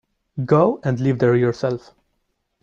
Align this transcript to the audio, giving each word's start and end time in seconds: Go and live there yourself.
Go 0.45 0.79
and 0.83 0.99
live 0.99 1.19
there 1.19 1.35
yourself. 1.35 1.93